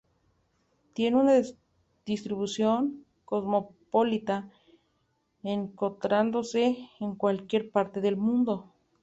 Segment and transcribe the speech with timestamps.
[0.95, 1.39] Tiene una
[2.07, 4.49] distribución cosmopolita,
[5.43, 8.73] encontrándose en cualquier parte del mundo.